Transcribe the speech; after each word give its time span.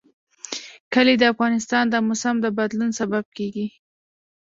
کلي 0.93 1.15
د 1.19 1.23
افغانستان 1.33 1.83
د 1.89 1.95
موسم 2.07 2.35
د 2.41 2.47
بدلون 2.57 2.91
سبب 2.99 3.25
کېږي. 3.37 3.67